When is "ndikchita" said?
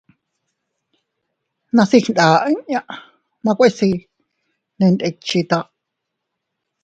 4.93-5.57